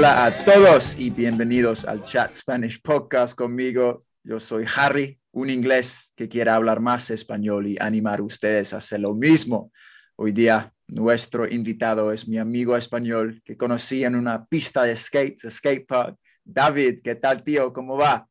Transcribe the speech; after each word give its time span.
Hola 0.00 0.24
a 0.24 0.44
todos 0.46 0.98
y 0.98 1.10
bienvenidos 1.10 1.84
al 1.84 2.02
Chat 2.04 2.32
Spanish 2.32 2.80
Podcast 2.80 3.36
conmigo. 3.36 4.06
Yo 4.24 4.40
soy 4.40 4.64
Harry, 4.74 5.20
un 5.30 5.50
inglés 5.50 6.10
que 6.16 6.26
quiere 6.26 6.50
hablar 6.50 6.80
más 6.80 7.10
español 7.10 7.66
y 7.66 7.76
animar 7.78 8.20
a 8.20 8.22
ustedes 8.22 8.72
a 8.72 8.78
hacer 8.78 9.00
lo 9.00 9.12
mismo. 9.12 9.70
Hoy 10.16 10.32
día 10.32 10.72
nuestro 10.88 11.46
invitado 11.46 12.12
es 12.12 12.26
mi 12.26 12.38
amigo 12.38 12.78
español 12.78 13.42
que 13.44 13.58
conocí 13.58 14.02
en 14.02 14.14
una 14.14 14.46
pista 14.46 14.84
de 14.84 14.96
skate, 14.96 15.50
skate 15.50 15.86
park. 15.86 16.16
David, 16.42 17.00
¿qué 17.04 17.16
tal, 17.16 17.44
tío? 17.44 17.70
¿Cómo 17.70 17.98
va? 17.98 18.26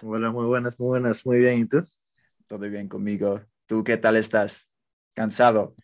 Hola, 0.00 0.30
muy 0.30 0.46
buenas, 0.46 0.78
muy 0.78 0.86
buenas, 0.86 1.26
muy 1.26 1.38
bien. 1.38 1.62
¿Y 1.62 1.68
tú? 1.68 1.80
Todo 2.46 2.70
bien 2.70 2.88
conmigo. 2.88 3.42
¿Tú 3.66 3.82
qué 3.82 3.96
tal 3.96 4.14
estás? 4.16 4.72
¿Cansado? 5.14 5.74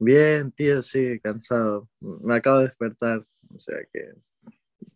Bien, 0.00 0.50
tío, 0.50 0.82
sí, 0.82 1.20
cansado. 1.20 1.88
Me 2.00 2.34
acabo 2.34 2.58
de 2.58 2.64
despertar, 2.66 3.24
o 3.54 3.58
sea 3.58 3.76
que... 3.92 4.12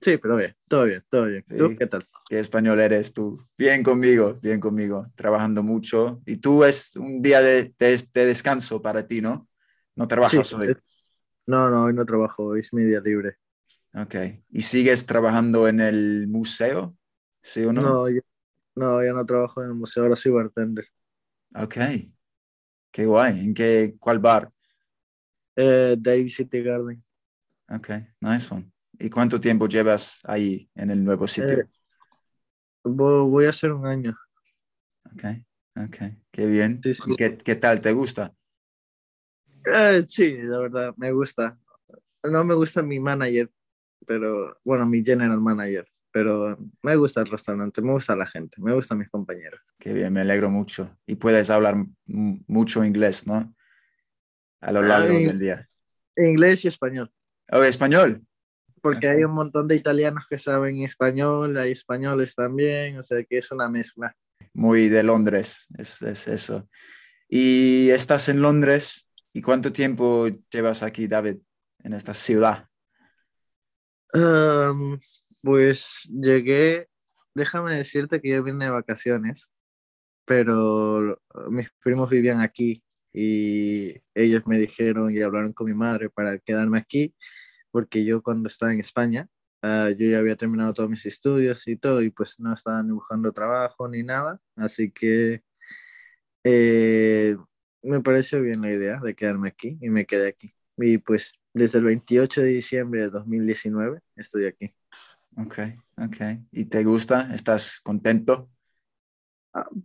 Sí, 0.00 0.16
pero 0.16 0.36
bien, 0.36 0.54
todo 0.68 0.84
bien, 0.84 1.02
todo 1.08 1.26
bien. 1.26 1.44
¿Tú 1.56 1.68
Sí. 1.70 1.76
qué 1.76 1.86
tal? 1.86 2.06
¿Qué 2.28 2.38
español 2.38 2.80
eres 2.80 3.12
tú? 3.12 3.40
Bien 3.58 3.82
conmigo, 3.82 4.38
bien 4.40 4.60
conmigo, 4.60 5.06
trabajando 5.14 5.62
mucho. 5.62 6.22
Y 6.26 6.36
tú 6.36 6.64
es 6.64 6.96
un 6.96 7.20
día 7.20 7.40
de, 7.40 7.74
de- 7.78 8.08
de 8.12 8.26
descanso 8.26 8.80
para 8.80 9.06
ti, 9.06 9.20
¿no? 9.20 9.48
No 9.96 10.08
trabajas 10.08 10.48
Sí, 10.48 10.54
hoy. 10.54 10.76
No, 11.46 11.68
no, 11.70 11.84
hoy 11.84 11.94
no 11.94 12.06
trabajo, 12.06 12.44
hoy 12.44 12.60
es 12.60 12.72
mi 12.72 12.84
día 12.84 13.00
libre. 13.00 13.36
Ok. 13.94 14.14
¿Y 14.50 14.62
sigues 14.62 15.04
trabajando 15.04 15.68
en 15.68 15.80
el 15.80 16.26
museo? 16.28 16.96
¿Sí 17.42 17.64
o 17.64 17.72
no? 17.72 17.82
No, 17.82 18.08
yo, 18.08 18.20
no, 18.76 19.26
trabajo 19.26 19.62
en 19.62 19.68
el 19.68 19.74
museo, 19.74 20.04
ahora 20.04 20.16
soy 20.16 20.32
bartender. 20.32 20.86
Ok. 21.54 21.76
Qué 22.90 23.06
guay. 23.06 23.40
¿En 23.40 23.54
qué, 23.54 23.96
cuál 23.98 24.18
bar? 24.18 24.50
Eh, 25.56 25.96
Dave 25.98 26.30
City 26.30 26.62
Garden. 26.62 27.02
Ok, 27.68 27.88
nice 28.20 28.52
one. 28.52 28.70
¿Y 28.98 29.08
cuánto 29.10 29.40
tiempo 29.40 29.66
llevas 29.66 30.20
ahí 30.24 30.70
en 30.74 30.90
el 30.90 31.02
nuevo 31.02 31.26
sitio? 31.26 31.58
Eh, 31.58 31.64
Vo- 32.84 33.28
Voy 33.28 33.46
a 33.46 33.50
hacer 33.50 33.72
un 33.72 33.86
año. 33.86 34.16
Ok, 35.06 35.24
ok. 35.76 35.96
Qué 36.30 36.46
bien. 36.46 36.80
Sí, 36.82 36.94
sí. 36.94 37.02
¿Y 37.06 37.16
qué, 37.16 37.38
qué 37.38 37.56
tal? 37.56 37.80
¿Te 37.80 37.92
gusta? 37.92 38.34
Eh, 39.64 40.04
sí, 40.06 40.36
la 40.42 40.58
verdad, 40.58 40.94
me 40.96 41.12
gusta. 41.12 41.58
No 42.24 42.44
me 42.44 42.54
gusta 42.54 42.82
mi 42.82 43.00
manager, 43.00 43.50
pero 44.06 44.58
bueno, 44.64 44.86
mi 44.86 45.04
general 45.04 45.40
manager, 45.40 45.88
pero 46.10 46.56
me 46.82 46.96
gusta 46.96 47.20
el 47.20 47.26
restaurante, 47.28 47.82
me 47.82 47.92
gusta 47.92 48.14
la 48.16 48.26
gente, 48.26 48.60
me 48.60 48.74
gustan 48.74 48.98
mis 48.98 49.08
compañeros. 49.08 49.60
Qué 49.78 49.92
bien, 49.92 50.12
me 50.12 50.20
alegro 50.20 50.50
mucho. 50.50 50.96
Y 51.06 51.16
puedes 51.16 51.50
hablar 51.50 51.76
mucho 52.06 52.84
inglés, 52.84 53.26
¿no? 53.26 53.54
A 54.60 54.72
lo 54.72 54.82
largo 54.82 55.14
Ay. 55.14 55.24
del 55.26 55.38
día. 55.38 55.68
Inglés 56.16 56.64
y 56.64 56.68
español, 56.68 57.10
¿Oh, 57.50 57.62
español? 57.62 58.24
porque 58.82 59.08
hay 59.08 59.24
un 59.24 59.32
montón 59.32 59.68
de 59.68 59.76
italianos 59.76 60.24
que 60.28 60.36
saben 60.36 60.82
español, 60.82 61.56
hay 61.56 61.70
españoles 61.70 62.34
también, 62.34 62.98
o 62.98 63.02
sea 63.02 63.22
que 63.22 63.38
es 63.38 63.50
una 63.52 63.68
mezcla. 63.68 64.14
Muy 64.52 64.88
de 64.88 65.04
Londres, 65.04 65.68
es, 65.78 66.02
es 66.02 66.26
eso. 66.26 66.68
¿Y 67.28 67.90
estás 67.90 68.28
en 68.28 68.42
Londres? 68.42 69.08
¿Y 69.32 69.40
cuánto 69.40 69.72
tiempo 69.72 70.28
llevas 70.50 70.82
aquí, 70.82 71.06
David, 71.06 71.36
en 71.84 71.94
esta 71.94 72.12
ciudad? 72.12 72.66
Pues 75.42 76.02
llegué, 76.10 76.88
déjame 77.34 77.74
decirte 77.74 78.20
que 78.20 78.30
yo 78.30 78.42
vine 78.42 78.66
de 78.66 78.70
vacaciones, 78.72 79.50
pero 80.24 81.18
mis 81.48 81.70
primos 81.82 82.10
vivían 82.10 82.40
aquí 82.40 82.82
y 83.12 83.94
ellos 84.14 84.42
me 84.46 84.58
dijeron 84.58 85.14
y 85.14 85.20
hablaron 85.20 85.52
con 85.52 85.66
mi 85.68 85.74
madre 85.74 86.10
para 86.10 86.38
quedarme 86.38 86.78
aquí, 86.78 87.14
porque 87.70 88.04
yo 88.04 88.22
cuando 88.22 88.48
estaba 88.48 88.72
en 88.72 88.80
España, 88.80 89.28
ah, 89.62 89.90
yo 89.90 90.06
ya 90.10 90.18
había 90.18 90.36
terminado 90.36 90.74
todos 90.74 90.90
mis 90.90 91.06
estudios 91.06 91.66
y 91.68 91.76
todo, 91.76 92.02
y 92.02 92.10
pues 92.10 92.38
no 92.40 92.52
estaban 92.54 92.88
buscando 92.94 93.32
trabajo 93.32 93.88
ni 93.88 94.02
nada, 94.02 94.40
así 94.56 94.90
que 94.90 95.42
eh, 96.44 97.36
me 97.82 98.00
pareció 98.00 98.40
bien 98.42 98.62
la 98.62 98.70
idea 98.70 99.00
de 99.00 99.14
quedarme 99.14 99.48
aquí 99.48 99.78
y 99.80 99.90
me 99.90 100.04
quedé 100.04 100.28
aquí. 100.28 100.54
Y 100.76 100.98
pues 100.98 101.34
desde 101.54 101.78
el 101.78 101.84
28 101.84 102.42
de 102.42 102.48
diciembre 102.48 103.02
de 103.02 103.10
2019 103.10 104.00
estoy 104.16 104.46
aquí. 104.46 104.74
Ok, 105.36 105.58
ok. 105.96 106.16
¿Y 106.50 106.66
te 106.66 106.84
gusta? 106.84 107.34
¿Estás 107.34 107.80
contento? 107.80 108.51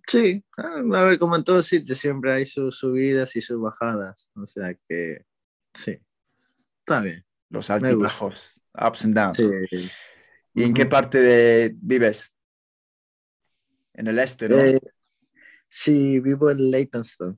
Sí, 0.07 0.43
ah, 0.57 0.81
a 0.95 1.03
ver, 1.03 1.19
como 1.19 1.35
en 1.35 1.43
todos 1.43 1.65
sitios 1.67 1.97
siempre 1.97 2.31
hay 2.31 2.45
sus 2.45 2.77
subidas 2.77 3.35
y 3.35 3.41
sus 3.41 3.59
bajadas, 3.61 4.29
o 4.35 4.47
sea 4.47 4.73
que 4.87 5.25
sí, 5.73 5.97
está 6.79 7.01
bien. 7.01 7.25
Los 7.49 7.69
altibajos, 7.69 8.61
ups 8.73 9.05
and 9.05 9.13
downs. 9.13 9.37
Sí. 9.37 9.89
¿Y 10.53 10.63
en 10.63 10.73
qué 10.73 10.85
parte 10.85 11.19
de 11.19 11.75
vives? 11.81 12.33
En 13.93 14.07
el 14.07 14.19
este, 14.19 14.47
¿no? 14.47 14.57
Eh, 14.57 14.79
sí, 15.67 16.19
vivo 16.19 16.49
en 16.49 16.71
Leytonstone. 16.71 17.37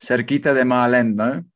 Cerquita 0.00 0.52
de 0.52 0.64
Mahalend, 0.64 1.16
¿no? 1.16 1.50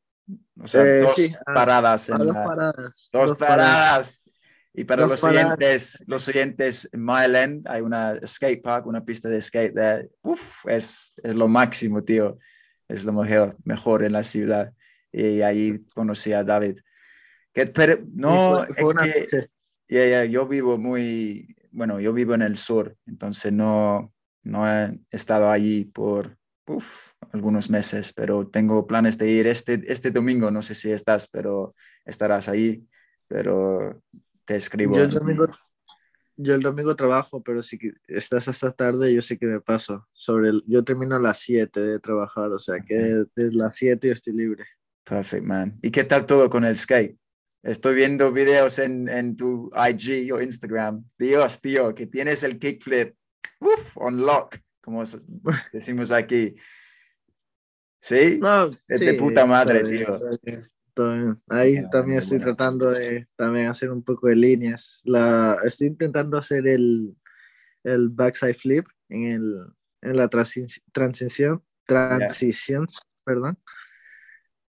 O 0.63 0.67
sea, 0.67 0.83
Eh, 0.83 0.99
dos 1.01 1.15
sí, 1.15 1.33
a- 1.45 1.53
paradas 1.53 2.09
en 2.09 2.17
dos 2.17 2.27
la- 2.27 2.43
paradas. 2.43 3.09
Dos 3.11 3.29
dos 3.29 3.37
paradas. 3.37 4.29
Y 4.77 4.83
para 4.85 5.07
los 5.07 5.21
paradas. 5.21 5.45
oyentes, 5.45 6.03
los 6.05 6.27
oyentes 6.27 6.87
en 6.91 7.03
Mile 7.03 7.41
End 7.43 7.67
hay 7.67 7.81
una 7.81 8.15
skate 8.25 8.61
park, 8.61 8.85
una 8.85 9.03
pista 9.03 9.27
de 9.27 9.41
skate 9.41 9.73
de, 9.73 10.09
uf, 10.21 10.65
es, 10.67 11.13
es 11.23 11.33
lo 11.35 11.47
máximo, 11.47 12.03
tío. 12.03 12.37
Es 12.87 13.03
lo 13.03 13.11
mejor, 13.11 13.57
mejor 13.65 14.03
en 14.03 14.13
la 14.13 14.23
ciudad. 14.23 14.71
Y 15.11 15.41
ahí 15.41 15.83
conocí 15.95 16.31
a 16.31 16.43
David. 16.43 16.77
Que, 17.51 17.65
pero 17.65 17.97
no, 18.13 18.63
fue- 18.65 18.73
fue 18.75 18.89
una- 18.91 19.05
ya, 19.89 20.05
ya, 20.05 20.25
yo 20.25 20.47
vivo 20.47 20.77
muy, 20.77 21.55
bueno, 21.71 21.99
yo 21.99 22.13
vivo 22.13 22.35
en 22.35 22.43
el 22.43 22.55
sur, 22.57 22.95
entonces 23.07 23.51
no, 23.51 24.13
no 24.43 24.71
he 24.71 24.99
estado 25.11 25.49
allí 25.49 25.85
por 25.85 26.37
uf, 26.67 27.13
algunos 27.31 27.69
meses, 27.69 28.13
pero 28.13 28.47
tengo 28.47 28.85
planes 28.85 29.17
de 29.17 29.31
ir 29.31 29.47
este, 29.47 29.81
este 29.87 30.11
domingo, 30.11 30.51
no 30.51 30.61
sé 30.61 30.75
si 30.75 30.91
estás, 30.91 31.27
pero 31.29 31.73
estarás 32.05 32.47
ahí, 32.49 32.85
pero 33.27 34.03
te 34.47 34.55
escribo. 34.55 34.95
Yo 34.95 35.03
el 35.03 35.11
domingo, 35.11 35.47
yo 36.37 36.55
el 36.55 36.61
domingo 36.61 36.95
trabajo, 36.95 37.43
pero 37.43 37.61
si 37.61 37.77
estás 38.07 38.47
hasta 38.47 38.71
tarde, 38.71 39.13
yo 39.13 39.21
sé 39.21 39.37
que 39.37 39.45
me 39.45 39.59
paso. 39.59 40.07
Sobre 40.13 40.49
el- 40.49 40.63
yo 40.65 40.83
termino 40.83 41.17
a 41.17 41.19
las 41.19 41.39
7 41.39 41.79
de 41.81 41.99
trabajar, 41.99 42.51
o 42.51 42.57
sea 42.59 42.79
que 42.79 42.95
desde 43.35 43.53
las 43.55 43.75
7 43.75 44.07
yo 44.07 44.13
estoy 44.13 44.33
libre. 44.33 44.65
Perfect, 45.03 45.43
man. 45.43 45.77
¿Y 45.81 45.91
qué 45.91 46.03
tal 46.03 46.25
todo 46.25 46.49
con 46.49 46.63
el 46.65 46.77
skate? 46.77 47.17
Estoy 47.63 47.95
viendo 47.95 48.31
videos 48.31 48.79
en, 48.79 49.09
en 49.09 49.35
tu 49.35 49.69
IG 49.75 50.31
o 50.33 50.41
Instagram. 50.41 51.03
Dios, 51.17 51.59
tío, 51.59 51.93
que 51.93 52.07
tienes 52.07 52.43
el 52.43 52.59
kickflip 52.59 53.15
uf, 53.59 53.91
on 53.97 54.25
lock, 54.25 54.57
como 54.81 55.03
decimos 55.73 56.11
aquí. 56.11 56.55
¿Sí? 57.99 58.37
No, 58.39 58.71
Es 58.87 58.99
de 58.99 59.13
puta 59.15 59.45
madre, 59.45 59.83
tío. 59.83 60.19
bien, 60.43 60.69
Ahí 61.49 61.87
también 61.89 62.19
estoy 62.19 62.37
bueno. 62.37 62.55
tratando 62.55 62.91
de 62.91 63.27
también 63.35 63.67
hacer 63.67 63.91
un 63.91 64.03
poco 64.03 64.27
de 64.27 64.35
líneas. 64.35 65.01
La, 65.03 65.57
estoy 65.65 65.87
intentando 65.87 66.37
hacer 66.37 66.67
el, 66.67 67.15
el 67.83 68.09
backside 68.09 68.55
flip 68.55 68.87
en, 69.09 69.23
el, 69.31 69.65
en 70.01 70.17
la 70.17 70.29
transi- 70.29 70.81
transición, 70.91 71.63
transición, 71.85 72.87
perdón. 73.23 73.57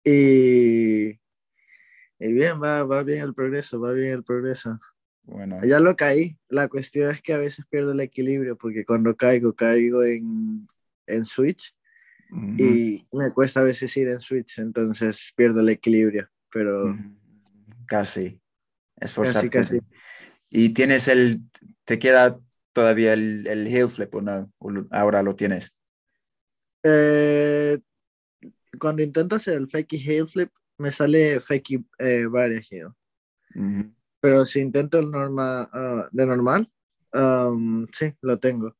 Y, 0.04 1.10
y 2.18 2.32
bien, 2.32 2.62
va, 2.62 2.84
va 2.84 3.02
bien 3.02 3.22
el 3.22 3.34
progreso, 3.34 3.80
va 3.80 3.92
bien 3.92 4.12
el 4.12 4.24
progreso. 4.24 4.78
Bueno, 5.22 5.58
Ya 5.64 5.80
lo 5.80 5.96
caí. 5.96 6.36
La 6.48 6.68
cuestión 6.68 7.10
es 7.10 7.22
que 7.22 7.32
a 7.32 7.38
veces 7.38 7.64
pierdo 7.70 7.92
el 7.92 8.00
equilibrio 8.00 8.56
porque 8.56 8.84
cuando 8.84 9.16
caigo, 9.16 9.54
caigo 9.54 10.04
en, 10.04 10.68
en 11.06 11.24
Switch 11.24 11.74
y 12.58 13.06
me 13.12 13.30
cuesta 13.32 13.60
a 13.60 13.64
veces 13.64 13.96
ir 13.96 14.08
en 14.08 14.20
Switch, 14.20 14.58
entonces 14.58 15.32
pierdo 15.36 15.60
el 15.60 15.68
equilibrio. 15.68 16.28
Pero. 16.50 16.94
Casi. 17.86 18.40
casi, 18.40 18.40
Esforzarte. 19.00 19.50
casi. 19.50 19.80
¿Y 20.50 20.70
tienes 20.70 21.08
el, 21.08 21.42
te 21.84 21.98
queda 21.98 22.40
todavía 22.72 23.12
el, 23.12 23.46
el 23.46 23.66
heel 23.66 23.88
flip 23.88 24.14
o 24.14 24.20
no? 24.22 24.52
¿O 24.58 24.70
lo- 24.70 24.86
ahora 24.90 25.22
lo 25.22 25.34
tienes? 25.36 25.72
Eh, 26.82 27.78
cuando 28.78 29.02
intento 29.02 29.36
hacer 29.36 29.54
el 29.54 29.68
fakey 29.68 29.98
heel 29.98 30.28
flip, 30.28 30.50
me 30.78 30.90
sale 30.90 31.40
fakey 31.40 31.84
eh, 31.98 32.26
varias 32.26 32.68
heel. 32.70 32.88
Pero 34.20 34.46
si 34.46 34.60
intento 34.60 34.98
el 34.98 35.10
norma, 35.10 35.68
ah, 35.72 36.08
de 36.10 36.26
normal, 36.26 36.70
um, 37.12 37.86
sí, 37.92 38.12
lo 38.22 38.38
tengo. 38.38 38.74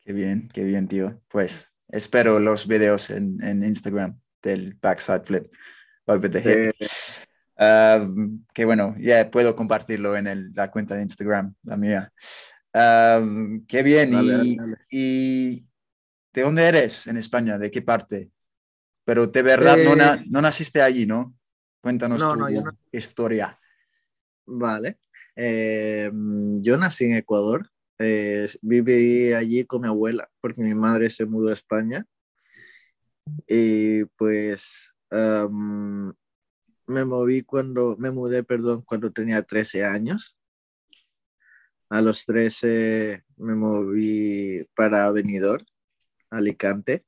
Qué 0.00 0.12
bien, 0.12 0.48
qué 0.52 0.64
bien, 0.64 0.88
tío. 0.88 1.20
Pues 1.28 1.72
espero 1.92 2.38
los 2.38 2.66
videos 2.66 3.10
en, 3.10 3.42
en 3.42 3.62
Instagram 3.64 4.18
del 4.42 4.74
backside 4.80 5.24
flip 5.24 5.52
over 6.06 6.30
the 6.30 6.38
hip. 6.38 6.46
Eh, 6.82 6.88
Um, 7.62 8.42
que 8.54 8.64
bueno, 8.64 8.94
ya 8.98 9.30
puedo 9.30 9.54
compartirlo 9.54 10.16
en 10.16 10.26
el- 10.26 10.50
la 10.54 10.70
cuenta 10.70 10.94
de 10.94 11.02
Instagram, 11.02 11.54
la 11.64 11.76
mía. 11.76 12.10
Um, 12.72 13.66
qué 13.66 13.82
bien. 13.82 14.12
Dale, 14.12 14.24
y, 14.24 14.30
dale, 14.30 14.56
dale. 14.56 14.76
y 14.88 15.66
de 16.32 16.40
dónde 16.40 16.64
eres 16.66 17.06
en 17.06 17.18
España? 17.18 17.58
¿De 17.58 17.70
qué 17.70 17.82
parte? 17.82 18.30
Pero 19.04 19.26
de 19.26 19.42
verdad 19.42 19.76
no, 19.84 19.94
na- 19.94 20.14
Eh, 20.14 20.24
no 20.30 20.40
naciste 20.40 20.80
allí, 20.80 21.04
¿no? 21.04 21.34
Cuéntanos 21.82 22.18
No, 22.18 22.32
tu 22.32 22.38
no. 22.38 22.70
historia. 22.92 23.58
Vale. 24.46 24.98
Eh, 25.36 26.10
yo 26.60 26.78
nací 26.78 27.04
en 27.04 27.16
Ecuador. 27.16 27.68
Eh, 28.02 28.48
viví 28.62 29.34
allí 29.34 29.66
con 29.66 29.82
mi 29.82 29.88
abuela 29.88 30.30
porque 30.40 30.62
mi 30.62 30.74
madre 30.74 31.10
se 31.10 31.26
mudó 31.26 31.50
a 31.50 31.54
España. 31.54 32.06
Y 33.46 34.04
pues 34.16 34.94
me 36.90 37.04
moví 37.04 37.42
cuando, 37.42 37.96
me 37.98 38.10
mudé, 38.10 38.42
perdón, 38.42 38.82
cuando 38.82 39.12
tenía 39.12 39.42
13 39.42 39.84
años. 39.84 40.36
A 41.88 42.00
los 42.00 42.24
13 42.24 43.24
me 43.36 43.54
moví 43.54 44.66
para 44.74 45.10
Benidorm, 45.10 45.64
Alicante. 46.30 47.04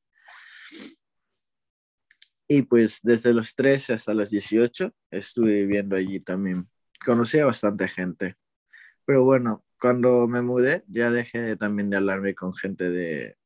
Y 2.48 2.62
pues 2.62 3.00
desde 3.02 3.32
los 3.32 3.54
13 3.54 3.94
hasta 3.94 4.12
los 4.14 4.30
18 4.30 4.94
estuve 5.10 5.64
viviendo 5.64 5.96
allí 5.96 6.20
también. 6.20 6.68
Conocí 7.04 7.38
a 7.38 7.46
bastante 7.46 7.88
gente. 7.88 8.36
Pero 9.04 9.24
bueno, 9.24 9.64
cuando 9.82 10.28
me 10.28 10.42
mudé 10.42 10.84
ya 10.88 11.12
dejé 11.12 11.56
también 11.58 11.90
de 11.90 11.98
hablarme 11.98 12.36
con 12.36 12.54
gente 12.54 12.90
de, 12.90 13.36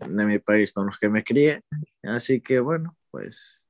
de 0.00 0.26
mi 0.26 0.38
país 0.40 0.72
con 0.72 0.86
los 0.86 0.98
que 0.98 1.08
me 1.10 1.24
crié. 1.24 1.62
Así 2.04 2.40
que 2.42 2.60
bueno, 2.60 2.96
pues 3.10 3.64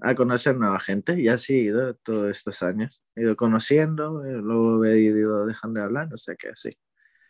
a 0.00 0.14
conocer 0.14 0.56
nueva 0.58 0.80
gente. 0.80 1.20
Y 1.20 1.28
así 1.28 1.54
he 1.56 1.62
ido 1.64 1.94
todos 1.96 2.30
estos 2.30 2.62
años. 2.62 3.02
He 3.16 3.22
ido 3.22 3.36
conociendo, 3.36 4.24
eh, 4.26 4.32
luego 4.34 4.84
he 4.86 5.00
ido 5.00 5.46
dejando 5.46 5.80
de 5.80 5.86
hablar, 5.86 6.14
o 6.14 6.16
sea 6.18 6.36
que 6.36 6.48
así. 6.50 6.76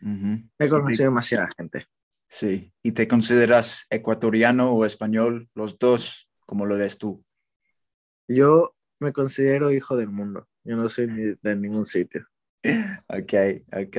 Ujú. 0.00 0.48
He 0.58 0.68
¿Y 0.68 0.68
conocido 0.68 1.04
te- 1.06 1.10
demasiada 1.10 1.46
gente. 1.56 1.86
sí. 2.28 2.72
¿Y 2.82 2.92
te 2.92 3.08
consideras 3.08 3.86
ecuatoriano 3.90 4.72
o 4.72 4.84
español? 4.84 5.48
Los 5.54 5.78
dos, 5.78 6.28
¿cómo 6.46 6.66
lo 6.66 6.76
ves 6.76 6.98
tú? 6.98 7.24
Yo 8.28 8.74
me 9.00 9.12
considero 9.12 9.72
hijo 9.72 9.96
del 9.96 10.10
mundo. 10.10 10.48
Yo 10.64 10.76
no 10.76 10.88
soy 10.88 11.08
ni 11.08 11.34
de 11.42 11.56
ningún 11.56 11.86
sitio. 11.86 12.26
Ok, 13.08 13.32
ok, 13.72 13.96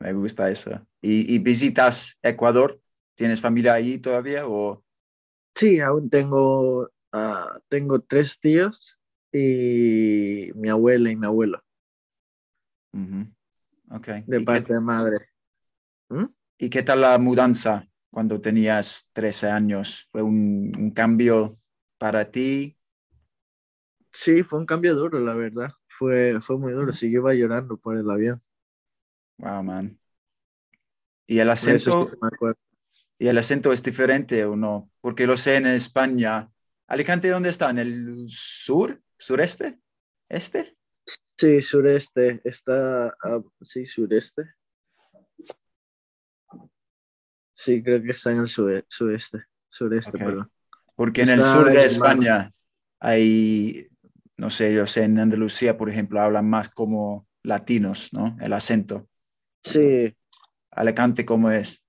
me 0.00 0.12
gusta 0.12 0.50
eso. 0.50 0.86
¿Y, 1.00 1.34
y 1.34 1.38
visitas 1.38 2.18
Ecuador? 2.22 2.80
¿Tienes 3.14 3.40
familia 3.40 3.74
allí 3.74 3.98
todavía 3.98 4.46
o? 4.46 4.84
Sí, 5.54 5.80
aún 5.80 6.10
tengo, 6.10 6.90
ah, 7.12 7.58
tengo 7.68 8.00
tres 8.00 8.38
tíos 8.38 8.98
y 9.32 10.50
mi 10.54 10.68
abuela 10.68 11.10
y 11.10 11.16
mi 11.16 11.26
abuelo, 11.26 11.62
Ujú. 12.92 13.26
Ok. 13.90 14.08
de 14.26 14.40
¿Y 14.40 14.48
parte 14.48 14.72
qué, 14.72 14.74
de 14.74 14.80
madre. 14.80 15.30
¿Mm? 16.10 16.26
y 16.58 16.70
qué 16.70 16.82
tal 16.82 17.00
la 17.02 17.18
mudanza 17.18 17.88
cuando 18.10 18.40
tenías 18.40 19.08
13 19.12 19.50
años? 19.50 20.08
¿Fue 20.12 20.22
un, 20.22 20.72
un 20.78 20.90
cambio 20.90 21.58
para 21.98 22.30
ti? 22.30 22.76
Sí, 24.12 24.42
fue 24.42 24.58
un 24.58 24.66
cambio 24.66 24.94
duro, 24.96 25.20
la 25.20 25.34
verdad. 25.34 25.70
Fue, 25.98 26.40
fue 26.42 26.58
muy 26.58 26.72
duro. 26.72 26.92
Sí, 26.92 27.10
yo 27.10 27.20
iba 27.20 27.32
llorando 27.32 27.78
por 27.78 27.96
el 27.96 28.10
avión. 28.10 28.42
Wow, 29.38 29.62
man. 29.62 29.98
¿Y 31.26 31.38
el 31.38 31.48
acento, 31.48 32.06
que 32.06 32.52
y 33.18 33.28
el 33.28 33.38
acento 33.38 33.72
es 33.72 33.82
diferente 33.82 34.44
o 34.44 34.56
no? 34.56 34.90
Porque 35.00 35.26
lo 35.26 35.36
sé 35.36 35.56
en 35.56 35.66
España. 35.66 36.50
¿Alicante 36.86 37.30
dónde 37.30 37.48
está? 37.48 37.70
¿En 37.70 37.78
el 37.78 38.26
sur? 38.28 39.02
¿Sureste? 39.18 39.80
¿Este? 40.28 40.76
Sí, 41.38 41.62
sureste. 41.62 42.42
Está, 42.44 43.08
ah, 43.08 43.40
sí, 43.62 43.86
sureste. 43.86 44.42
Sí, 47.54 47.82
creo 47.82 48.02
que 48.02 48.10
está 48.10 48.32
en 48.32 48.40
el 48.40 48.48
sue- 48.48 48.84
sureste. 48.86 49.44
Sureste, 49.68 50.18
perdón. 50.18 50.50
Porque 50.94 51.22
en 51.22 51.30
el 51.30 51.40
sur 51.40 51.70
de. 51.70 51.84
España 51.86 52.52
hay, 53.00 53.88
no 54.36 54.50
sé, 54.50 54.72
yo 54.74 54.86
sé, 54.86 55.04
en 55.04 55.18
Andalucía, 55.18 55.76
por 55.78 55.90
ejemplo, 55.90 56.20
hablan 56.20 56.48
más 56.48 56.68
como 56.68 57.26
latinos, 57.42 58.10
¿no? 58.12 58.36
El 58.40 58.52
acento. 58.52 59.08
Sí, 59.62 60.16
Alicante, 60.70 61.24
¿cómo 61.24 61.50
es? 61.50 61.84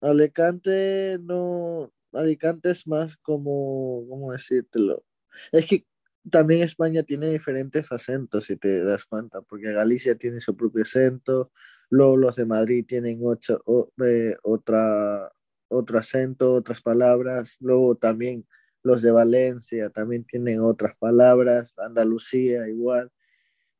Alicante 0.00 1.18
no, 1.22 1.92
Alicante 2.12 2.70
es 2.70 2.86
más 2.86 3.16
como, 3.16 4.04
¿cómo 4.08 4.32
decírtelo? 4.32 5.04
Es 5.52 5.66
que 5.66 5.86
también 6.30 6.62
España 6.62 7.02
tiene 7.02 7.28
diferentes 7.30 7.90
acentos, 7.92 8.44
si 8.46 8.56
te 8.56 8.82
das 8.82 9.04
cuenta, 9.04 9.40
porque 9.42 9.72
Galicia 9.72 10.16
tiene 10.16 10.40
su 10.40 10.56
propio 10.56 10.82
acento, 10.82 11.52
luego 11.90 12.16
los 12.16 12.36
de 12.36 12.46
Madrid 12.46 12.84
tienen 12.86 13.20
ocho, 13.24 13.60
o- 13.66 13.90
eh, 14.04 14.36
otra, 14.42 15.32
otro 15.68 15.98
acento, 15.98 16.54
otras 16.54 16.80
palabras, 16.82 17.56
luego 17.60 17.96
también 17.96 18.46
los 18.88 19.02
de 19.02 19.12
Valencia 19.12 19.90
también 19.90 20.24
tienen 20.24 20.60
otras 20.60 20.96
palabras, 20.98 21.72
Andalucía 21.78 22.68
igual, 22.68 23.12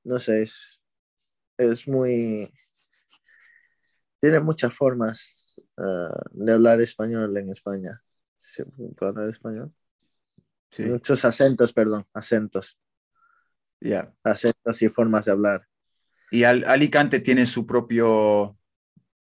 no 0.04 0.20
sé, 0.20 0.42
es, 0.42 0.80
es 1.58 1.88
muy, 1.88 2.48
tiene 4.20 4.40
muchas 4.40 4.74
formas 4.74 5.60
ah, 5.76 6.20
de 6.32 6.52
hablar 6.52 6.80
español 6.80 7.36
en 7.36 7.50
España. 7.50 8.02
Sí, 8.38 8.62
¿puedo 8.96 9.10
hablar 9.10 9.28
español? 9.30 9.72
Sí, 10.70 10.84
Muchos 10.84 11.24
acentos, 11.24 11.72
perdón, 11.72 12.06
acentos, 12.14 12.78
ya. 13.80 14.12
acentos 14.24 14.82
y 14.82 14.88
formas 14.88 15.24
de 15.24 15.32
hablar. 15.32 15.66
Y 16.30 16.44
Al- 16.44 16.64
Alicante 16.64 17.20
tiene 17.20 17.46
su 17.46 17.66
propio 17.66 18.58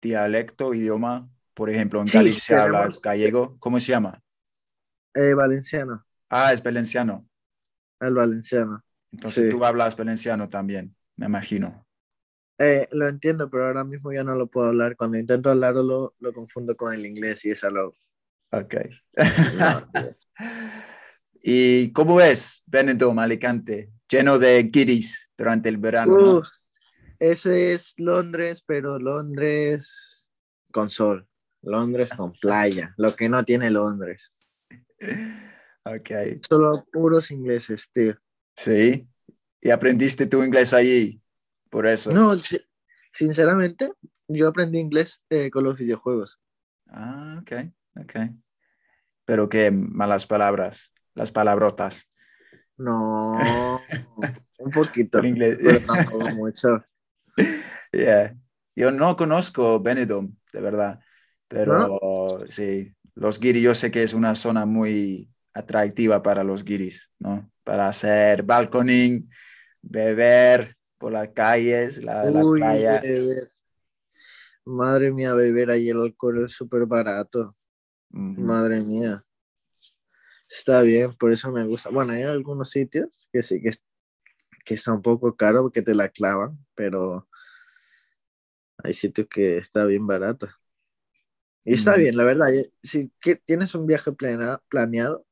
dialecto, 0.02 0.75
idioma. 0.75 1.30
Por 1.54 1.71
ejemplo, 1.71 2.00
en 2.00 2.06
Sí, 2.06 2.12
Galicia 2.18 2.62
habla 2.64 2.90
gallego. 3.02 3.56
¿Cómo 3.59 3.80
se 3.80 3.88
llama? 3.92 4.23
Eh, 5.16 5.35
valenciano, 5.35 6.04
Ah, 6.28 6.52
es 6.52 6.62
valenciano. 6.62 7.26
el 8.00 8.14
valenciano. 8.14 8.85
Entonces 9.12 9.44
Sí. 9.44 9.50
tú 9.50 9.64
hablas 9.64 9.96
valenciano 9.96 10.49
también, 10.49 10.94
me 11.16 11.26
imagino. 11.26 11.87
Eh, 12.58 12.88
lo 12.92 13.06
entiendo, 13.08 13.50
pero 13.50 13.66
ahora 13.66 13.85
mismo 13.85 14.12
ya 14.12 14.25
no 14.25 14.35
lo 14.35 14.46
puedo 14.46 14.68
hablar. 14.68 14.96
Cuando 14.96 15.18
intento 15.18 15.50
hablarlo, 15.50 15.82
lo, 15.82 16.14
lo 16.18 16.32
confundo 16.32 16.76
con 16.76 16.92
el 16.94 17.04
inglés 17.06 17.44
y 17.44 17.50
es 17.50 17.64
algo. 17.64 17.94
Ok. 18.52 18.75
No. 19.58 19.90
¿Y 21.42 21.92
cómo 21.92 22.20
es 22.20 22.62
Benidorm, 22.66 23.18
Alicante? 23.18 23.90
Lleno 24.08 24.38
de 24.38 24.62
guiris 24.64 25.30
durante 25.37 25.68
el 25.68 25.78
verano, 25.78 26.42
ese 27.18 27.73
es 27.73 27.94
Londres, 27.96 28.62
pero 28.66 28.99
Londres 28.99 30.30
con 30.70 30.90
sol. 30.90 31.26
Londres 31.62 32.11
con 32.16 32.32
playa, 32.32 32.94
lo 32.99 33.16
que 33.16 33.28
no 33.28 33.44
tiene 33.44 33.70
Londres. 33.70 34.30
Ok, 35.85 36.11
Solo 36.49 36.87
puros 36.91 37.31
ingleses, 37.31 37.91
tío. 37.93 38.15
sí. 38.57 39.09
¿Y 39.61 39.71
aprendiste 39.71 40.26
tu 40.26 40.43
inglés 40.45 40.73
allí? 40.75 41.21
Por 41.71 41.87
eso. 41.87 42.15
No, 42.15 42.35
si- 42.38 42.59
sinceramente, 43.12 43.93
yo 44.29 44.49
aprendí 44.49 44.79
inglés 44.79 45.23
eh, 45.31 45.50
con 45.50 45.65
los 45.65 45.76
videojuegos. 45.79 46.38
Ah, 46.88 47.38
ok, 47.41 47.53
ok. 48.00 48.15
Pero 49.25 49.49
qué 49.49 49.71
malas 49.71 50.26
palabras, 50.26 50.93
las 51.15 51.33
palabrotas. 51.33 52.09
No, 52.79 53.87
un 54.59 54.73
poquito, 54.73 55.19
Por 55.19 55.26
inglés. 55.26 55.59
pero 55.62 55.81
tampoco 55.83 56.31
mucho. 56.31 56.85
Yeah. 57.93 58.35
Yo 58.75 58.91
no 58.93 59.17
conozco 59.17 59.81
Benidorm, 59.81 60.37
de 60.53 60.61
verdad, 60.61 61.00
pero 61.49 61.99
sí, 62.49 62.95
los 63.16 63.40
guiris, 63.40 63.62
yo 63.62 63.75
sé 63.75 63.90
que 63.90 64.02
es 64.02 64.14
una 64.14 64.35
zona 64.35 64.66
muy 64.66 65.30
atractiva 65.52 66.23
para 66.23 66.44
los 66.44 66.64
guiris, 66.64 67.11
¿no? 67.18 67.50
Para 67.64 67.88
hacer 67.88 68.42
balconing, 68.42 69.28
beber, 69.82 70.76
por 70.99 71.12
las 71.12 71.28
calles, 71.30 72.02
la, 72.02 72.25
la 72.30 72.44
Uy, 72.44 72.61
playa. 72.61 73.00
beber. 73.00 73.50
Madre 74.64 75.12
mía, 75.12 75.32
beber 75.35 75.70
ahí 75.70 75.88
el 75.88 76.00
alcohol 76.00 76.44
es 76.44 76.52
súper 76.52 76.87
barato. 76.87 77.56
Madre 78.11 78.82
mía. 78.82 79.18
Está 80.50 80.82
bien, 80.82 81.14
por 81.14 81.32
eso 81.32 81.50
me 81.50 81.64
gusta. 81.64 81.90
Bueno, 81.90 82.12
hay 82.12 82.23
algunos 82.23 82.70
sitios 82.70 83.28
que 83.32 83.42
sí 83.42 83.61
que, 83.62 83.70
que 84.64 84.75
está 84.75 84.92
un 84.92 85.02
poco 85.02 85.35
caro 85.37 85.62
porque 85.62 85.82
te 85.82 85.94
la 85.94 86.08
clavan, 86.08 86.58
pero 86.75 87.28
hay 88.78 88.94
sitios 88.94 89.26
que 89.28 89.58
está 89.58 89.85
bien 89.85 90.06
barato. 90.06 90.49
Y 91.66 91.75
está 91.75 91.96
bien, 91.96 92.16
la 92.16 92.25
verdad. 92.25 92.46
y- 92.52 92.70
Si 92.82 93.11
tienes 93.44 93.75
un 93.75 93.87
viaje 93.87 94.12
plena- 94.12 94.62
planeado, 94.68 95.26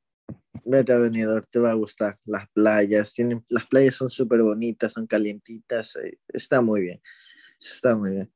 vete 0.65 0.93
a 0.93 0.99
Benidorm, 0.99 1.45
te 1.51 1.59
va 1.61 1.71
a 1.71 1.75
gustar. 1.75 2.19
Las 2.25 2.49
playas, 2.51 3.15
tienen, 3.15 3.45
las 3.49 3.67
playas 3.67 3.95
son 3.95 4.11
súper 4.11 4.43
bonitas, 4.43 4.93
son 4.93 5.07
calientitas, 5.07 5.97
eh, 5.97 6.19
está 6.29 6.61
muy 6.61 6.83
bien. 6.83 7.01
Está 7.59 7.97
muy 7.97 8.11
bien. 8.13 8.33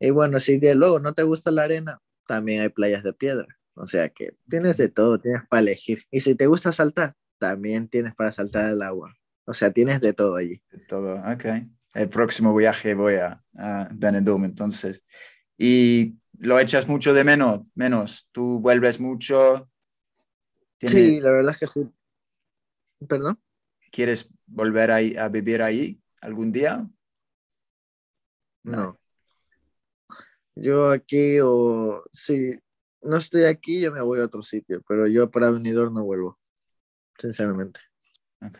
Y 0.00 0.10
bueno, 0.10 0.40
si 0.40 0.58
de 0.58 0.74
luego 0.74 1.00
no 1.00 1.14
te 1.14 1.22
gusta 1.22 1.50
la 1.50 1.62
arena, 1.64 2.00
también 2.26 2.62
hay 2.62 2.68
playas 2.68 3.02
de 3.02 3.12
piedra. 3.14 3.46
O 3.74 3.86
sea 3.86 4.08
que 4.10 4.36
tienes 4.48 4.76
de 4.76 4.88
todo, 4.88 5.18
tienes 5.20 5.42
para 5.48 5.62
elegir. 5.62 6.04
Y 6.10 6.20
si 6.20 6.34
te 6.34 6.46
gusta 6.46 6.72
saltar, 6.72 7.14
también 7.38 7.88
tienes 7.88 8.14
para 8.14 8.30
saltar 8.32 8.66
al 8.66 8.82
agua. 8.82 9.14
O 9.46 9.54
sea, 9.54 9.72
tienes 9.72 10.00
de 10.00 10.12
todo 10.12 10.36
allí. 10.36 10.62
De 10.70 10.78
todo, 10.80 11.16
ok. 11.16 11.44
El 11.94 12.08
próximo 12.08 12.54
viaje 12.54 12.94
voy 12.94 13.14
a, 13.14 13.42
a 13.56 13.88
Benidorm, 13.92 14.44
entonces. 14.44 15.02
¿Y 15.58 16.16
lo 16.42 16.58
echas 16.58 16.88
mucho 16.88 17.14
de 17.14 17.24
menos? 17.24 17.60
Menos. 17.74 18.28
¿Tú 18.32 18.58
vuelves 18.58 18.98
mucho? 19.00 19.70
¿Tienes- 20.78 21.06
Sí, 21.06 21.20
la 21.20 21.30
verdad 21.30 21.56
es 21.60 21.70
que. 21.70 21.90
¿Perdón? 23.06 23.40
¿Quieres 23.90 24.28
volver 24.46 24.90
ahí, 24.90 25.16
a 25.16 25.28
vivir 25.28 25.62
ahí 25.62 26.00
algún 26.20 26.50
día? 26.50 26.88
No. 28.64 28.98
Yo 30.54 30.90
aquí 30.90 31.38
o 31.42 32.04
si 32.12 32.58
no 33.02 33.16
estoy 33.16 33.44
aquí, 33.44 33.80
yo 33.80 33.92
me 33.92 34.00
voy 34.02 34.20
a 34.20 34.24
otro 34.24 34.42
sitio, 34.42 34.82
pero 34.86 35.06
yo 35.06 35.30
para 35.30 35.50
Benidorm 35.50 35.94
no 35.94 36.04
vuelvo, 36.04 36.38
sinceramente. 37.18 37.80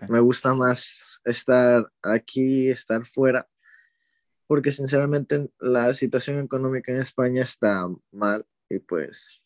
Me 0.09 0.21
gusta 0.21 0.55
más 0.55 1.21
estar 1.25 1.91
aquí, 2.03 2.69
estar 2.71 3.05
fuera, 3.05 3.49
porque 4.53 4.71
sinceramente 4.71 5.49
la 5.61 5.95
situación 5.95 6.39
económica 6.39 6.93
en 6.93 7.01
España 7.01 7.43
está 7.43 7.89
mal 8.11 8.45
y 8.69 8.81
pues 8.81 9.43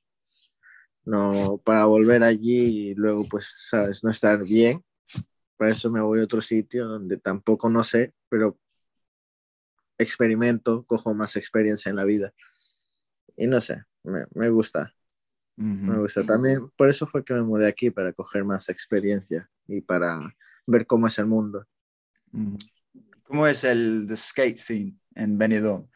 no, 1.05 1.63
para 1.65 1.85
volver 1.85 2.25
allí 2.25 2.89
y 2.89 2.95
luego 2.97 3.23
pues, 3.31 3.55
sabes, 3.57 4.03
no 4.03 4.11
estar 4.11 4.43
bien, 4.43 4.85
para 5.57 5.71
eso 5.71 5.93
me 5.93 6.01
voy 6.01 6.19
a 6.19 6.25
otro 6.25 6.41
sitio 6.41 6.89
donde 6.89 7.19
tampoco 7.19 7.71
no 7.71 7.85
sé, 7.85 8.15
pero 8.29 8.59
experimento, 9.97 10.85
cojo 10.87 11.15
más 11.15 11.37
experiencia 11.37 11.89
en 11.89 11.95
la 11.95 12.05
vida. 12.05 12.35
Y 13.37 13.47
no 13.47 13.61
sé, 13.61 13.85
me, 14.03 14.25
me 14.35 14.49
gusta, 14.49 14.93
me 15.55 15.99
gusta. 15.99 16.27
También 16.27 16.69
por 16.71 16.89
eso 16.89 17.07
fue 17.07 17.25
que 17.25 17.33
me 17.33 17.43
mudé 17.43 17.69
aquí, 17.69 17.93
para 17.93 18.13
coger 18.13 18.43
más 18.43 18.69
experiencia 18.71 19.49
y 19.69 19.83
para 19.83 20.35
ver 20.67 20.85
cómo 20.85 21.07
es 21.07 21.17
el 21.21 21.27
mundo. 21.27 21.65
¿Cómo 23.27 23.47
es 23.47 23.65
el 23.65 24.07
the 24.09 24.17
skate 24.17 24.59
scene 24.59 24.97
en 25.15 25.39
Benidorm? 25.39 25.89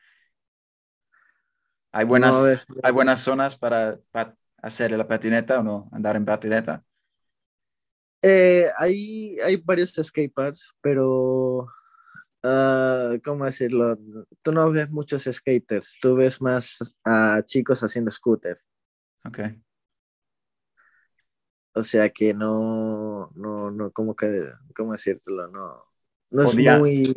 ¿Hay 1.93 2.05
buenas, 2.05 2.37
No, 2.37 2.47
es- 2.47 2.67
¿hay 2.83 2.93
buenas 2.93 3.21
zonas 3.21 3.57
para, 3.57 3.99
pa- 4.13 4.37
hacer 4.63 4.93
la 4.93 5.07
patineta 5.09 5.61
o 5.61 5.63
no? 5.63 5.89
Andar 5.93 6.17
en 6.17 6.25
patineta. 6.25 6.85
Eh, 8.23 8.67
hay, 8.79 9.39
hay 9.41 9.57
varios 9.57 9.93
skateparks, 9.95 10.75
pero, 10.83 11.69
ah, 12.45 13.13
¿cómo 13.25 13.45
decirlo? 13.47 13.99
Tú 14.43 14.53
no 14.53 14.71
ves 14.73 14.91
muchos 14.91 15.25
skaters, 15.25 15.97
tú 16.03 16.17
ves 16.17 16.41
más 16.43 16.79
a 17.05 17.43
chicos 17.47 17.83
haciendo 17.83 18.11
scooter. 18.13 18.61
Ok. 19.25 19.41
O 21.75 21.83
sea 21.83 22.09
que 22.11 22.35
no, 22.35 23.31
no, 23.35 23.71
no, 23.71 23.93
¿cómo 23.93 24.17
que, 24.17 24.27
cómo 24.75 24.93
decírtelo? 24.93 25.49
No, 25.49 25.85
no 26.31 26.43
es 26.43 26.57
muy, 26.57 27.15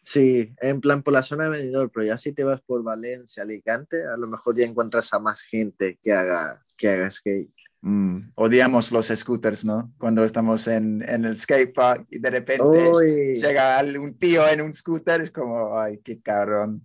sí, 0.00 0.54
en 0.60 0.80
plan 0.80 1.02
por 1.02 1.12
la 1.12 1.22
zona 1.22 1.44
de 1.44 1.50
Benidorm, 1.50 1.90
pero 1.92 2.06
ya 2.06 2.18
si 2.18 2.32
te 2.32 2.44
vas 2.44 2.60
por 2.60 2.82
Valencia, 2.82 3.42
Alicante, 3.42 4.04
a 4.06 4.16
lo 4.16 4.26
mejor 4.26 4.56
ya 4.56 4.64
encuentras 4.64 5.12
a 5.12 5.18
más 5.18 5.42
gente 5.42 5.98
que 6.02 6.12
haga, 6.12 6.64
que 6.76 6.88
haga 6.88 7.10
skate. 7.10 7.52
Mm, 7.80 8.32
odiamos 8.34 8.90
los 8.90 9.06
scooters, 9.06 9.64
¿no? 9.64 9.92
Cuando 9.98 10.24
estamos 10.24 10.66
en, 10.66 11.00
en 11.08 11.24
el 11.24 11.36
skate 11.36 11.72
park 11.72 12.06
y 12.10 12.18
de 12.18 12.30
repente 12.30 12.64
Uy, 12.64 13.34
llega 13.34 13.80
un 14.00 14.18
tío 14.18 14.48
en 14.48 14.62
un 14.62 14.72
scooter, 14.72 15.20
es 15.20 15.30
como, 15.30 15.78
ay, 15.78 15.98
qué 15.98 16.20
cabrón, 16.20 16.84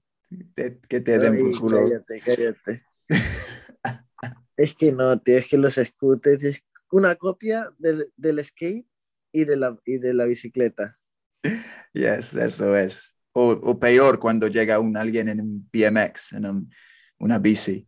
Te- 0.53 0.79
que 0.87 0.99
te 0.99 1.17
den 1.17 1.37
por 1.39 1.59
culo. 1.59 1.77
cállate, 1.77 2.21
cállate. 2.23 2.83
Es 4.55 4.75
que 4.75 4.91
no, 4.91 5.19
tío, 5.19 5.39
es 5.39 5.47
que 5.47 5.57
los 5.57 5.73
scooters 5.73 6.43
es 6.43 6.63
una 6.91 7.15
copia 7.15 7.71
del, 7.79 8.11
del 8.15 8.43
skate 8.43 8.85
y 9.31 9.45
de, 9.45 9.57
la, 9.57 9.75
y 9.83 9.97
de 9.97 10.13
la 10.13 10.25
bicicleta. 10.25 10.99
Yes, 11.93 12.33
eso 12.35 12.75
es. 12.75 13.15
O, 13.33 13.49
o 13.51 13.79
peor, 13.79 14.19
cuando 14.19 14.47
llega 14.47 14.79
un 14.79 14.97
alguien 14.97 15.29
en 15.29 15.41
un 15.41 15.69
BMX, 15.71 16.33
en 16.33 16.45
un- 16.45 16.73
una 17.19 17.39
bici. 17.39 17.87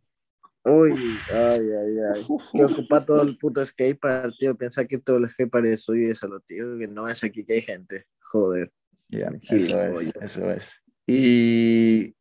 Uy, 0.64 0.94
ay, 1.34 1.60
ay, 1.60 1.98
ay. 2.16 2.28
Que 2.54 2.64
ocupa 2.66 3.04
todo 3.06 3.22
el 3.22 3.38
puto 3.38 3.64
skatepark, 3.64 4.34
tío. 4.40 4.56
Piensa 4.56 4.86
que 4.86 4.98
todo 4.98 5.18
el 5.18 5.30
skatepark 5.30 5.66
es 5.68 5.84
suyo 5.84 6.08
y 6.08 6.12
eso, 6.12 6.28
lo 6.28 6.40
tío. 6.40 6.78
Que 6.80 6.88
no 6.88 7.08
es 7.08 7.24
aquí 7.24 7.46
que 7.46 7.56
hay 7.56 7.62
gente. 7.62 8.06
Joder. 8.32 8.72
Yeah, 9.10 9.32
eso 9.50 9.56
es, 10.00 10.14
eso 10.20 10.52
es. 10.52 10.82
Y 11.06 12.16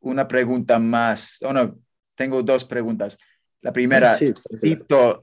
una 0.00 0.28
pregunta 0.28 0.78
más. 0.78 1.38
Oh, 1.42 1.52
no, 1.54 1.78
tengo 2.14 2.42
dos 2.42 2.64
preguntas. 2.66 3.16
La 3.62 3.72
primera, 3.72 4.14
Sí, 4.14 4.34
Tito, 4.60 5.22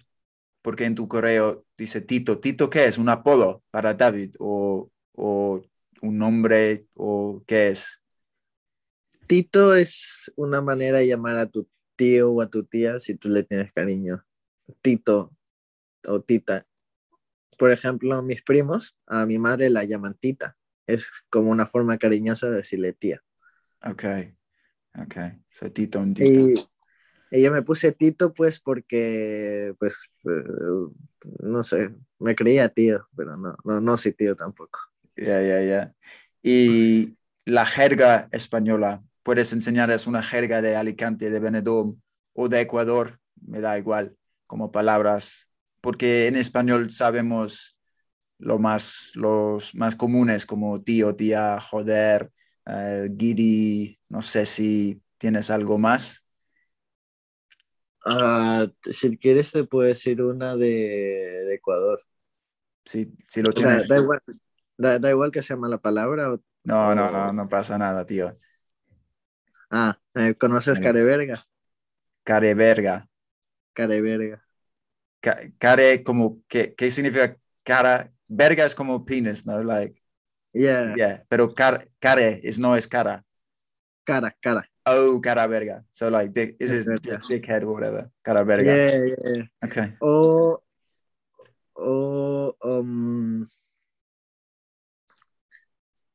porque 0.64 0.86
en 0.86 0.96
tu 0.96 1.08
correo 1.08 1.66
dice 1.78 2.02
Tito. 2.02 2.40
¿Tito 2.40 2.70
qué 2.70 2.86
es? 2.86 2.98
¿Un 2.98 3.10
apodo 3.10 3.64
para 3.70 3.94
David? 3.94 4.36
¿O, 4.40 4.90
o 5.14 5.62
un 6.02 6.18
nombre? 6.18 6.88
¿O 6.94 7.44
qué 7.48 7.70
es? 7.70 8.02
Tito 9.28 9.74
es 9.74 10.32
una 10.36 10.62
manera 10.62 11.00
de 11.00 11.08
llamar 11.08 11.38
a 11.38 11.46
tu 11.46 11.68
tío 11.96 12.32
o 12.32 12.42
a 12.42 12.50
tu 12.50 12.66
tía 12.66 13.00
si 13.00 13.16
tú 13.16 13.30
le 13.30 13.44
tienes 13.44 13.72
cariño. 13.72 14.26
Tito 14.82 15.30
o 16.06 16.22
tita. 16.22 16.68
Por 17.58 17.72
ejemplo, 17.72 18.22
mis 18.22 18.42
primos, 18.42 18.98
a 19.06 19.26
mi 19.26 19.40
madre 19.40 19.70
la 19.70 19.84
llaman 19.84 20.16
tita. 20.20 20.58
Es 20.88 21.12
como 21.30 21.52
una 21.52 21.66
forma 21.66 21.98
cariñosa 21.98 22.50
de 22.50 22.58
decirle 22.58 22.94
tía. 22.94 23.24
Ok, 23.82 24.04
ok. 24.96 25.16
So, 25.50 25.72
Tito, 25.72 26.00
un 26.00 26.14
Tito. 26.14 26.30
Y, 26.30 26.68
y 27.32 27.42
yo 27.42 27.52
me 27.52 27.62
puse 27.62 27.92
Tito 27.92 28.34
pues 28.34 28.60
porque, 28.60 29.74
pues, 29.80 30.00
eh, 30.26 30.90
no 31.40 31.64
sé, 31.64 31.96
me 32.20 32.36
creía 32.36 32.70
tío, 32.70 33.08
pero 33.16 33.38
no, 33.38 33.56
no, 33.64 33.80
no 33.80 33.98
soy 33.98 34.14
tío 34.14 34.36
tampoco. 34.36 34.80
Ya, 35.16 35.42
ya, 35.42 35.62
ya. 35.62 35.94
Y 36.42 37.18
la 37.46 37.66
jerga 37.66 38.30
española, 38.32 39.04
puedes 39.24 39.54
enseñarles 39.54 40.08
una 40.08 40.24
jerga 40.24 40.62
de 40.62 40.76
Alicante, 40.76 41.30
de 41.30 41.40
Benidorm 41.40 42.02
o 42.34 42.50
de 42.50 42.62
Ecuador, 42.62 43.20
me 43.42 43.62
da 43.62 43.78
igual, 43.78 44.18
como 44.48 44.72
palabras, 44.72 45.48
porque 45.82 46.28
en 46.28 46.36
español 46.36 46.92
sabemos 46.92 47.78
lo 48.40 48.60
más, 48.60 49.12
los 49.16 49.76
más 49.76 49.96
comunes 49.96 50.46
como 50.46 50.82
tío, 50.84 51.16
tía, 51.16 51.60
joder, 51.62 52.32
eh, 52.66 53.10
guiri, 53.12 54.00
no 54.10 54.22
sé 54.22 54.46
si 54.46 55.02
tienes 55.18 55.52
algo 55.52 55.78
más. 55.78 56.24
Ah, 58.06 58.68
si 58.92 59.18
quieres 59.18 59.52
te 59.52 59.64
puedo 59.64 59.88
decir 59.88 60.22
una 60.22 60.56
de, 60.58 60.66
de 60.68 61.56
Ecuador. 61.56 62.02
Si, 62.86 63.14
si 63.28 63.42
lo 63.42 63.54
O 63.56 63.60
sea, 63.60 63.72
tienes. 63.72 63.88
da, 63.88 63.98
igual, 63.98 64.22
da, 64.84 65.00
da 65.00 65.10
igual 65.10 65.32
que 65.32 65.42
sea 65.42 65.58
mala 65.58 65.78
palabra. 65.80 66.34
o- 66.34 66.42
No, 66.66 66.94
no, 66.96 67.12
no, 67.12 67.34
no 67.34 67.50
pasa 67.50 67.78
nada, 67.78 68.06
tío. 68.06 68.38
Ah, 69.72 70.00
eh, 70.16 70.36
¿conoces. 70.36 70.80
Careverga? 70.80 71.42
Care 72.24 72.54
verga. 72.54 73.10
Careverga. 73.74 74.44
Ca- 75.20 75.52
care 75.58 76.04
como, 76.04 76.42
¿qué, 76.48 76.76
¿qué 76.76 76.92
significa 76.92 77.38
cara? 77.64 78.12
Verga 78.28 78.66
es 78.66 78.76
como 78.76 79.06
penis, 79.06 79.46
¿no? 79.46 79.64
Like, 79.64 80.02
Yeah, 80.54 80.96
yeah, 80.96 81.26
pero 81.28 81.54
car, 81.56 81.90
care 82.00 82.40
es, 82.44 82.60
no 82.60 82.76
es 82.76 82.88
cara. 82.88 83.26
cara, 84.06 84.36
cara. 84.40 84.70
Oh, 84.86 85.20
cara 85.22 85.48
verga. 85.48 85.84
So 85.92 86.10
like, 86.10 86.32
dick, 86.34 86.58
this 86.60 86.72
is 86.72 86.86
dickhead 87.30 87.64
or 87.64 87.74
whatever. 87.74 88.12
Cara 88.22 88.44
verga. 88.44 88.72
Yeah, 88.72 89.06
yeah. 89.06 89.44
Okay. 89.64 89.96
O, 90.02 90.62
o, 91.76 92.56
um, 92.62 93.46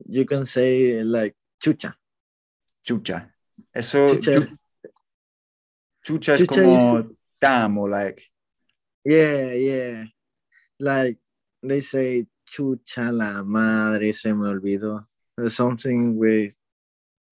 you 0.09 0.25
can 0.25 0.47
say 0.47 1.03
like 1.05 1.35
chucha. 1.63 1.95
Chucha. 2.85 3.31
Eso, 3.75 4.09
Chucha. 4.09 4.35
chu- 4.35 4.49
chucha 6.03 6.35
es 6.35 6.43
Chucha 6.43 6.47
como 6.47 7.09
damn 7.41 7.79
o 7.79 7.87
like, 7.87 8.23
Yeah, 9.05 9.53
yeah. 9.55 10.05
Like 10.81 11.19
they 11.63 11.81
say 11.81 12.27
chucha 12.51 13.13
la 13.13 13.43
madre, 13.43 14.13
se 14.13 14.33
me 14.33 14.49
olvidó. 14.49 15.05
something 15.49 16.17
with, 16.17 16.55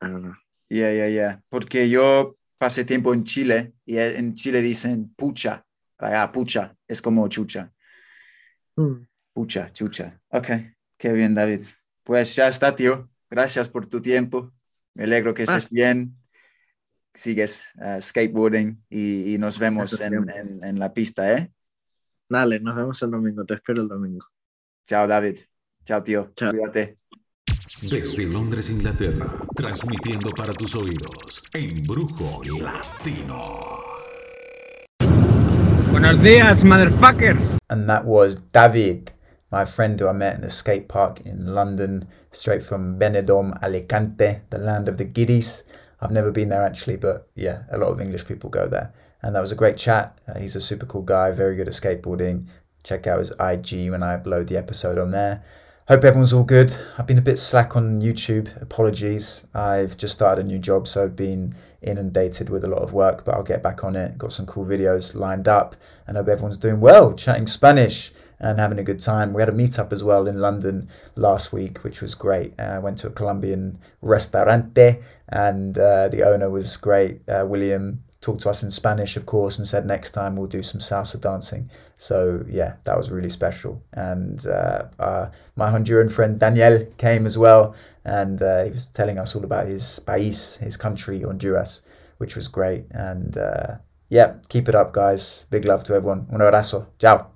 I 0.01 0.09
don't 0.09 0.23
know. 0.23 0.35
Yeah, 0.71 0.93
yeah, 0.93 1.09
yeah. 1.09 1.41
Porque 1.51 1.89
yo 1.89 2.37
pasé 2.59 2.85
tiempo 2.85 3.13
en 3.13 3.25
Chile 3.25 3.73
y 3.85 3.99
en 3.99 4.35
Chile 4.35 4.63
dicen 4.63 5.15
pucha. 5.17 5.65
Ah, 5.99 6.31
pucha, 6.31 6.77
es 6.87 7.01
como 7.01 7.27
chucha. 7.29 7.73
Mm. 8.77 9.07
Pucha, 9.33 9.73
chucha. 9.73 10.21
Ok, 10.31 10.49
qué 10.99 11.13
bien, 11.13 11.35
David. 11.35 11.67
Pues 12.07 12.37
ya 12.37 12.47
está, 12.47 12.77
tío. 12.77 13.11
Gracias 13.29 13.69
por 13.69 13.87
tu 13.89 14.01
tiempo. 14.01 14.53
Me 14.95 15.05
alegro 15.05 15.35
que 15.35 15.43
estés 15.43 15.65
Ah. 15.65 15.69
bien. 15.73 16.17
Sigues 17.13 17.73
ah, 17.81 17.99
skateboarding 18.01 18.85
y, 18.89 19.35
y 19.35 19.39
nos 19.39 19.59
vemos 19.59 20.01
en, 20.01 20.15
en- 20.31 20.63
en 20.65 20.79
la 20.79 20.93
pista, 20.95 21.33
¿eh? 21.37 21.51
Dale, 22.29 22.61
nos 22.61 22.77
vemos 22.77 23.03
el 23.03 23.11
domingo. 23.11 23.45
Te 23.45 23.55
espero 23.55 23.83
el 23.83 23.89
domingo. 23.89 24.25
Chao, 24.85 25.09
David. 25.09 25.39
Chao, 25.85 26.01
tío. 26.05 26.31
Chao. 26.37 26.53
Cuídate. 26.53 26.95
Desde 27.91 28.27
Londres, 28.27 28.71
Inglaterra, 28.71 29.27
transmitiendo 29.57 30.31
para 30.31 30.53
tus 30.53 30.77
oídos, 30.77 31.43
Embrujo 31.53 32.41
Latino. 32.63 33.65
Buenos 35.91 36.23
días, 36.23 36.65
motherfuckers. 36.65 37.59
and 37.69 37.87
that 37.89 38.05
was 38.05 38.41
David, 38.53 39.09
my 39.51 39.65
friend 39.65 39.99
who 39.99 40.09
I 40.09 40.13
met 40.13 40.37
in 40.37 40.45
a 40.45 40.51
skate 40.51 40.89
park 40.89 41.21
in 41.21 41.55
London, 41.55 42.09
straight 42.33 42.63
from 42.63 42.99
Benidorm, 42.99 43.63
Alicante, 43.63 44.41
the 44.51 44.59
land 44.59 44.89
of 44.89 44.99
the 44.99 45.05
giddies. 45.05 45.63
I've 46.01 46.11
never 46.11 46.31
been 46.31 46.49
there 46.49 46.63
actually, 46.63 46.97
but 46.97 47.29
yeah, 47.35 47.63
a 47.71 47.79
lot 47.79 47.89
of 47.89 48.01
English 48.01 48.27
people 48.27 48.51
go 48.51 48.67
there. 48.67 48.93
And 49.23 49.35
that 49.35 49.41
was 49.41 49.53
a 49.53 49.57
great 49.57 49.77
chat. 49.77 50.19
Uh, 50.29 50.39
he's 50.39 50.57
a 50.57 50.61
super 50.61 50.87
cool 50.87 51.03
guy, 51.03 51.31
very 51.31 51.57
good 51.57 51.69
at 51.69 51.75
skateboarding. 51.75 52.47
Check 52.83 53.07
out 53.07 53.19
his 53.19 53.31
IG 53.41 53.91
when 53.91 54.03
I 54.03 54.17
upload 54.17 54.49
the 54.49 54.57
episode 54.57 54.99
on 54.99 55.11
there. 55.11 55.43
Hope 55.89 56.05
everyone's 56.05 56.33
all 56.33 56.43
good. 56.43 56.77
I've 56.99 57.07
been 57.07 57.19
a 57.19 57.23
bit 57.23 57.39
slack 57.39 57.77
on 57.77 58.03
YouTube. 58.03 58.61
Apologies. 58.61 59.47
I've 59.55 59.97
just 59.97 60.17
started 60.17 60.45
a 60.45 60.49
new 60.49 60.59
job, 60.59 60.89
so 60.89 61.05
I've 61.05 61.15
been 61.15 61.55
inundated 61.83 62.51
with 62.51 62.65
a 62.65 62.69
lot 62.69 62.83
of 62.83 62.93
work, 62.93 63.25
but 63.25 63.37
I'll 63.37 63.45
get 63.45 63.63
back 63.63 63.85
on 63.85 63.95
it. 63.95 64.19
Got 64.19 64.33
some 64.33 64.47
cool 64.47 64.67
videos 64.67 65.15
lined 65.15 65.47
up, 65.47 65.77
and 66.07 66.17
hope 66.17 66.27
everyone's 66.29 66.59
doing 66.59 66.81
well, 66.81 67.15
chatting 67.15 67.47
Spanish 67.47 68.13
and 68.39 68.59
having 68.59 68.79
a 68.79 68.85
good 68.85 69.01
time. 69.01 69.33
We 69.33 69.43
had 69.43 69.49
a 69.49 69.53
meetup 69.53 69.93
as 69.93 70.05
well 70.05 70.27
in 70.27 70.41
London 70.41 70.89
last 71.15 71.53
week, 71.53 71.79
which 71.79 72.01
was 72.01 72.15
great. 72.15 72.55
Uh, 72.59 72.63
I 72.63 72.79
went 72.79 72.99
to 72.99 73.09
a 73.09 73.11
Colombian 73.11 73.79
restaurante, 74.03 75.01
and 75.29 75.77
uh, 75.77 76.09
the 76.09 76.23
owner 76.23 76.51
was 76.51 76.77
great. 76.77 77.21
Uh, 77.29 77.45
William 77.47 78.03
talked 78.21 78.41
to 78.43 78.51
us 78.51 78.63
in 78.63 78.71
Spanish, 78.71 79.17
of 79.17 79.25
course, 79.27 79.59
and 79.59 79.69
said 79.69 79.87
next 79.87 80.11
time 80.11 80.37
we'll 80.37 80.49
do 80.49 80.63
some 80.63 80.81
salsa 80.81 81.21
dancing. 81.21 81.71
So 81.97 82.45
yeah, 82.49 82.75
that 82.85 82.97
was 82.97 83.11
really 83.11 83.31
special. 83.31 83.83
And 83.93 84.45
uh, 84.47 84.85
uh, 84.99 85.31
my 85.55 85.71
Honduran 85.71 86.11
friend 86.11 86.39
Daniel 86.39 86.85
came 86.99 87.27
as 87.27 87.39
well, 87.39 87.75
and 88.05 88.43
uh, 88.43 88.65
he 88.65 88.71
was 88.71 88.87
telling 88.87 89.19
us 89.19 89.35
all 89.35 89.45
about 89.45 89.67
his 89.67 90.01
país, 90.07 90.59
his 90.59 90.77
country, 90.77 91.23
Honduras, 91.23 91.83
which 92.19 92.37
was 92.37 92.49
great. 92.49 92.87
And 92.91 93.37
uh, 93.37 93.77
yeah, 94.09 94.35
keep 94.49 94.69
it 94.69 94.75
up, 94.75 94.93
guys. 94.93 95.47
Big 95.51 95.65
love 95.65 95.85
to 95.85 95.95
everyone. 95.95 96.27
Un 96.33 96.41
abrazo. 96.41 96.87
Ciao. 96.99 97.31